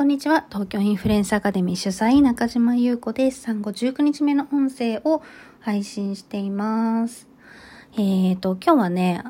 [0.00, 0.46] こんにちは。
[0.48, 3.42] 東京インフルエンスアカデミー主催中島優子です。
[3.42, 5.22] 産後19日目の音声を
[5.60, 7.28] 配信しています。
[7.98, 9.22] えっ、ー、と、今日はね、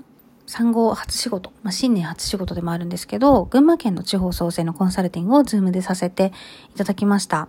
[0.46, 6.32] 産後初仕事、まあ、新年初仕事でもあるんですけど、群馬県の地方創生のコンサルティングを Zoom でさせて
[6.72, 7.48] いただきました。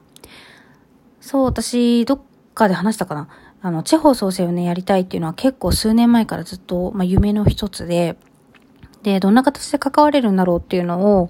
[1.19, 2.21] そう、私、どっ
[2.55, 3.27] かで話したかな
[3.61, 8.17] あの、地方創生をね、やりたいっていうのは結構数年前からずっと、まあ、夢の一つで、
[9.03, 11.29] で、どんな形で関われるんだろうっていうのを、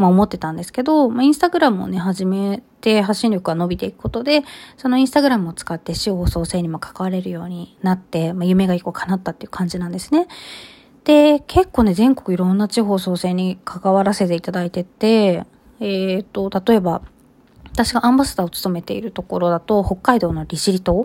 [0.00, 4.42] まあ思ってたんですけど、まあインスタグラムをね、始めて発信力が伸びていくことで、
[4.78, 10.26] そのインスタグラムを使って司法創生にも関われるようになって、まあ夢が一個叶ったっていう感じなんですね。
[11.04, 15.44] で、結構ね、全国いろんな地方創生に関わらせていただいてて、
[15.80, 17.02] えっ、ー、と、例えば、
[17.72, 21.04] 私がアンバサダーを務めているところだと、北海道の利尻島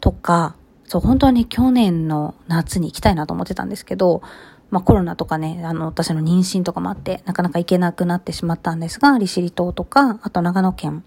[0.00, 4.22] とか、そう、本当はね、去年の夏に行きたいなと思ってたんですけど、
[4.70, 11.04] まあコロナとかね、あの、私の妊娠とかもあって、なかなか行けなくなってしまったんですが、利尻島とか、あと長野県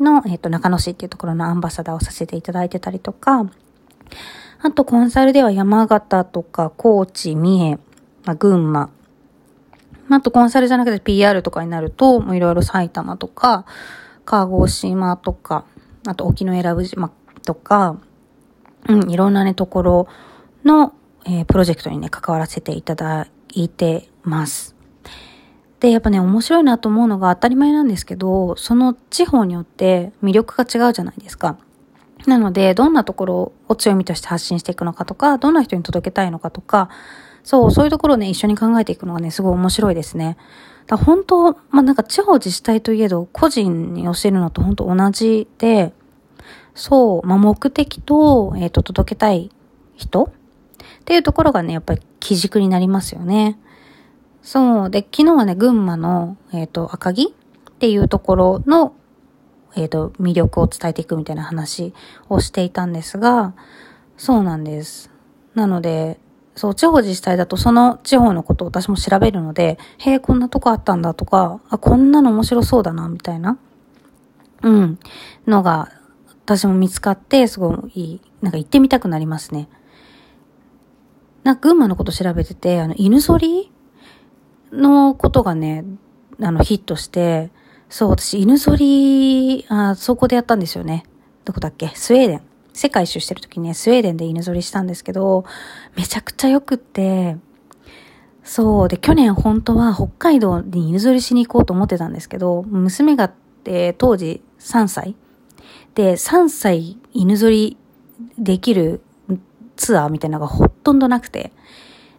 [0.00, 3.46] の、えっ、ー、と、中野市っていうところのアンバサダーをさせていただいてたりとか、
[4.64, 7.78] あとコンサルでは山形とか高知、三重、
[8.24, 8.90] まあ、群馬、
[10.10, 13.64] あとコンサルじゃなくて PR とかになると、もういろいろ埼玉とか、
[14.24, 15.64] 鹿児島とか、
[16.06, 17.10] あと沖永良部島
[17.44, 17.98] とか、
[18.88, 20.08] うん、いろんなね、ところ
[20.64, 20.92] の、
[21.24, 24.74] えー、プロジェクトにね、関わらせていただいてます。
[25.80, 31.58] で、やっぱね、面白いなと思うのが当たり前なんですけど、その地方によって魅力が違うじゃないですか。
[32.26, 36.88] なので、どんなところを強みとして発信していくのかとか、どんな人に届けたいのかとか、
[37.42, 40.36] そう、そういうところをね、一緒に考えていくのがね、すごい面白いですね。
[40.86, 45.92] だ本当、まあ、なんか地方自治体といえど、個人に教えるのと本当同じで、
[46.74, 49.50] そう、まあ、目的と、えっ、ー、と、届けたい
[49.96, 50.32] 人
[51.02, 53.58] っていうところがね、やっぱり基軸になりますよね。
[54.40, 54.90] そう。
[54.90, 57.34] で、昨日はね、群馬の、えっ、ー、と、赤城っ
[57.80, 58.94] ていうところの、
[59.74, 61.92] えっ、ー、と、魅力を伝えていくみたいな話
[62.28, 63.54] をしていたんですが、
[64.16, 65.10] そうなんです。
[65.54, 66.20] なので、
[66.54, 73.58] そう、地方自治体だとその地方のことを私も調べるので、へえ、こんなとこあったんだとか、あ、こんなの面白そうだな、みたいな、
[74.62, 74.98] うん、
[75.48, 75.90] のが、
[76.44, 79.68] 私も見つかって、すごい、なんか行ってみたくなりますね。
[81.44, 83.70] なんか群馬のこと調べてて、あの、犬ぞり
[84.72, 85.84] のことがね、
[86.40, 87.50] あの、ヒットして、
[87.88, 91.04] そう、私、犬ぞり、あ、そこでやったんですよね。
[91.44, 91.90] どこだっけ？
[91.94, 92.42] スウェーデン。
[92.72, 95.44] 世界一周してる時にね、スウェーデンで犬ぞりしたんですけど、
[95.96, 97.36] めちゃくちゃ良くって、
[98.44, 98.88] そう。
[98.88, 103.32] で、去年本当は北海道に犬ぞりしに行こうと思ってたんですけど、娘が、
[103.66, 105.14] え当時3歳。
[105.94, 107.76] で、3歳犬ぞり
[108.38, 109.02] できる
[109.82, 111.52] ツアーみたいなのがほとんどなくて。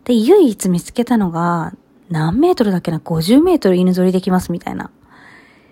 [0.03, 1.73] で、唯一見つけたのが、
[2.09, 4.91] 何メートルだっけな ?50 メートル犬ぞりできますみたいな。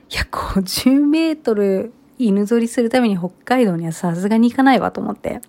[0.09, 5.41] いや、50メートル犬ぞりするために北海道にはさすがに行かないわと思って。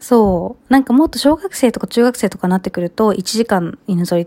[0.00, 0.72] そう。
[0.72, 4.26] なんかもっと小学生とか中学生とかなってくると、1時間犬ぞり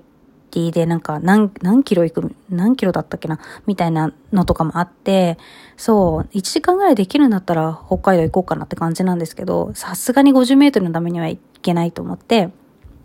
[0.72, 5.38] でなんか何、何キロ行く、何キロだったっけなみたいなのとかもあって、
[5.78, 12.50] そう、1時間ぐらいできるんだったら北海道行こうかなって感じなんですけど、さすがに50メートルのためには行けないと思って、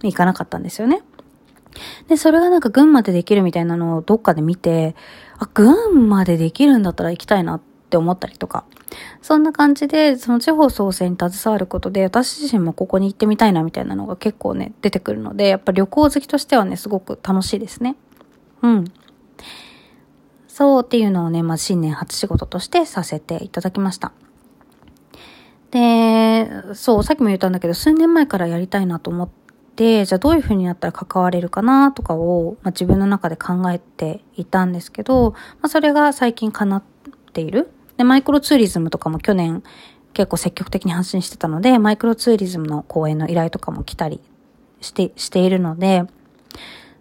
[0.02, 1.02] 行かなかったんですよね。
[2.08, 4.94] で、それがなんか群馬でできるみたいなのをどっかで見て、
[5.38, 5.74] あ、群
[6.06, 8.64] 馬でできるんだったら行きたいなってって思ったりとか。
[9.22, 17.94] そんな感じで、その地方創生に携わることで、私自身もここに行ってみたいなみたいなのが結構ね、出てくるので、やっぱ旅行好きとしてはね、すごく楽しいですね。
[18.62, 18.84] うん。
[20.48, 24.12] そうっていうのをね、まあ、新年初仕事としてさせていただきました。
[25.70, 29.28] で、そう、さっきも言ったんだけど、数年前からやりたいなと思っ
[29.76, 36.82] て、じゃあどういう風になったら関われるかなとかを、まあ、自分の中で考えていたんですけど、まあ、それが最近叶っ
[37.32, 37.70] ている。
[37.96, 39.62] で、マイクロツーリズムとかも去年
[40.14, 44.20] 結構積極的に発信してたので、マイクロツーリズムの講演の依頼とかも来たり
[44.80, 46.04] して、しているので、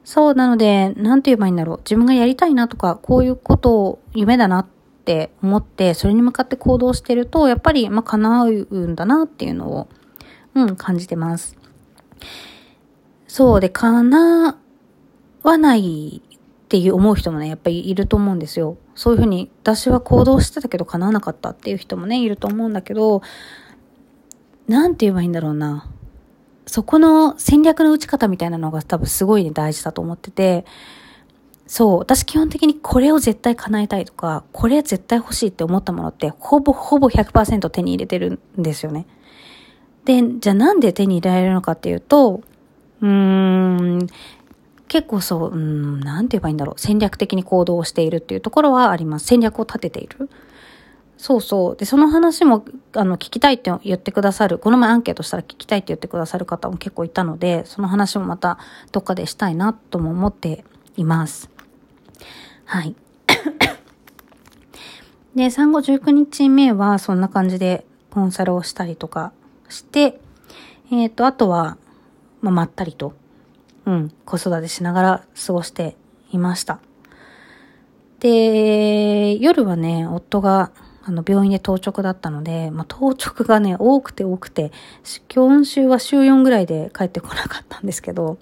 [0.03, 1.77] そうなので、なんて言えばいいんだろう。
[1.77, 4.67] 自分がやりたいなとか、こういうことを夢だなっ
[5.05, 9.87] て思って、それに向かって行動してると、やっぱり、まあ、叶うんだなっていうのを、
[10.55, 11.57] うん、感じてます。
[13.27, 14.57] そうで、叶
[15.43, 18.77] わないっていう思う人もね、やっぱりいると思うんですよ。
[18.95, 23.21] そういうふうに、私は行動してたけど叶わなかったっていう人もね、いると思うんだけど、
[24.67, 25.89] なんて言えばいいんだろうな。
[26.65, 30.65] そこの戦略の打ち方みたいなのが多分すごい、ね、大事だと思ってて、
[31.67, 39.05] そう、私基本的にこれを絶対叶えたいとか、これ絶対欲しいって思ったものって、ほぼほぼ100%手に入れてるんですよね。
[40.05, 42.41] で、じゃあなんで手に入れられるのかっていうと、
[43.01, 44.07] うーん、
[44.93, 46.79] 結構そう、うん、なんて言えばいいんだろう。
[46.79, 49.25] 戦略的に行動をしているっていうところはあります。
[49.25, 50.29] 戦略を立てている。
[51.17, 51.75] そうそう。
[51.75, 52.63] で、その話も、
[52.93, 58.59] あの、聞きたいって言ってくださる、この前アンケートしたら聞きたいって言ってくださる方も結構いたので、その話もまた
[58.91, 60.63] どっかでしたいなとも思って
[60.95, 61.49] います。
[62.65, 62.95] はい。
[65.33, 69.31] で、産後19日目はそんな感じでコンサルをしたりとか
[69.69, 70.19] して、
[70.91, 71.77] えっ、ー、と、あとは、
[72.41, 73.15] まあ、まったりと、
[73.85, 75.95] うん、子育てしながら過ごして
[76.31, 76.79] いました。
[78.19, 80.71] で、夜はね、夫が、
[81.03, 84.71] あの、病院で当直だったので、まあ、当直がね、多くて多くて、
[85.27, 88.37] 今週は週4ぐらいで帰ってこなかったんですけど、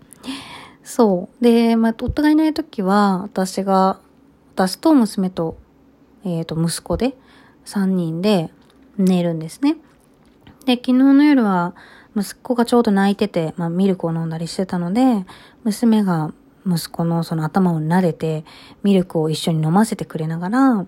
[0.83, 1.43] そう。
[1.43, 3.99] で、まあ、夫がいない時は、私が、
[4.53, 5.57] 私と娘と、
[6.23, 7.15] えっ、ー、と、息子で、
[7.65, 8.51] 3人で
[8.97, 9.77] 寝るんですね。
[10.65, 11.73] で、昨日の夜は、
[12.15, 15.25] 息子がちょうど泣いてて、まあ、ミルクを飲んだりしてたので、
[15.63, 16.33] 娘が
[16.65, 18.45] 息子のその頭を撫でて、
[18.83, 20.85] ミルクを一緒に飲ませてくれながら、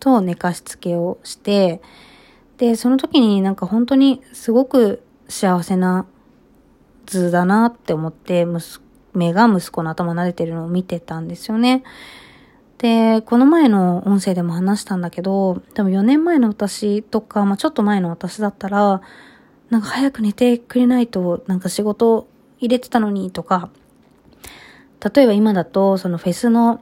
[0.00, 1.82] と寝かしつけをして、
[2.56, 6.06] で、その時になんか本当にすごく幸せな
[7.06, 11.82] 図だなって思って、娘が息子の頭を撫でてるのを見てたんですよね。
[12.78, 19.02] で、この前の音声でも話したんだけど、多分4年前の私とか、まあちょっと前の私だったら、
[19.70, 22.26] なんか早く寝てくれないと、なんか仕事
[22.58, 23.70] 入れてたのにとか、
[25.14, 26.80] 例えば今だと、そのフェスの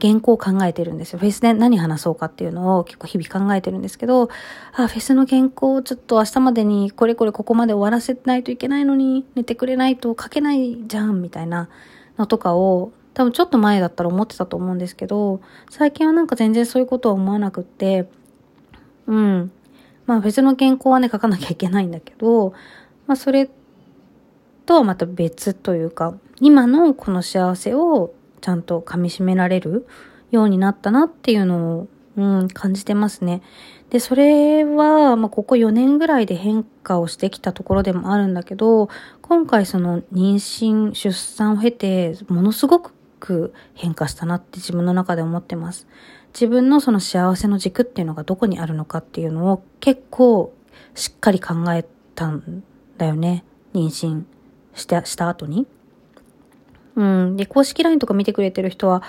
[0.00, 1.18] 原稿を考えてるんですよ。
[1.18, 4.30] フェスで何話そうかっていうのを結構日々考えてるんですけど、
[4.74, 11.68] あ、フェスの原稿をちょっと明日までにこれこれここまで終わらせないといけないのに、寝てくれないと書けないじゃん、みたいな
[12.16, 18.08] のとかを、多分ちょっと前だったら思ってたと思うんですけど、最近はなんか全然そういうことは思わなくって、
[19.08, 19.50] うん。
[20.08, 22.54] まあ別の原稿はね、書かなきゃいけないんだけど、
[23.06, 23.50] まあそれ
[24.64, 29.86] とはまた別というか、今のこの幸せをちゃんと噛み締められる
[30.30, 33.42] ようになったなっていうのを、うん、感じてますね。
[33.90, 38.88] で、それは、まあ、ここ4年ぐらいで変化をしてきたところでもあるんだけど、
[39.20, 42.80] 今回その妊娠、出産を経て、ものすご
[43.20, 45.86] く変化したなって自分の中で思ってます。
[46.32, 50.54] 自分のその幸せの軸っていうのがどこにあるのかっていうのを結構
[50.94, 51.84] しっかり考え
[52.14, 52.62] たん
[52.96, 53.44] だよね。
[53.74, 54.24] 妊娠
[54.74, 55.66] した、した後に。
[56.96, 57.36] うん。
[57.36, 59.02] で、公式 LINE とか見てくれてる人は、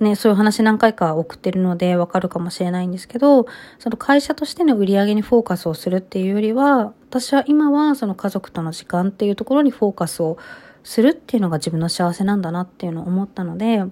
[0.00, 3.46] ね、そういう話何回か送ってるのでわかるかもしれないんですけど、
[3.78, 10.36] その会社としての売り上げにフォーカスをするっていうよりは、私は今はその家族との時間っていうところにフォーカスを
[10.82, 13.84] するっていうのが自分の幸せなんだなっていうのを思ったので、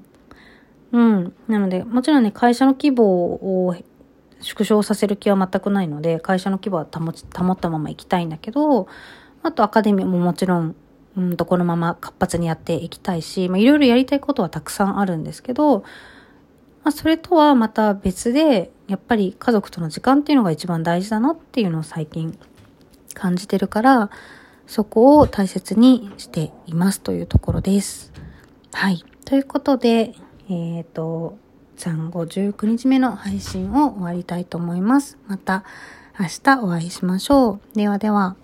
[0.92, 1.34] うん。
[1.48, 3.04] なので、もちろんね、会社の規模
[3.66, 3.74] を
[4.40, 8.86] 縮小させる気は全くないので、会社の規模は保ち、保ったまま行きたいんだけど、
[9.42, 10.76] あとアカデミーももちろん、
[11.16, 15.80] うんとこのまま活発にやっていきたいし、まいろいろやりたいことはたくさんあるんですけど、
[16.84, 22.38] まあそれとはまた別で、やっぱり家族との時間っていうのが一番大事だなっていうのを最近
[23.14, 24.10] 感じてるから、
[24.66, 28.12] そこを大切にしていますというところです。
[28.72, 29.04] はい。
[29.26, 30.14] ということで、
[30.52, 31.38] えっ、ー、と、
[31.76, 35.18] 産後19日目の配信を終わりたいと思います。
[35.26, 35.64] また
[36.18, 37.76] 明日お会いしましょう。
[37.76, 38.36] ではでは。